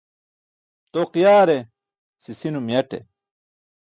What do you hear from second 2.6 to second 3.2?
yaṭe